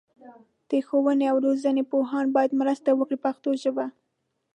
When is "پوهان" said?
1.91-2.25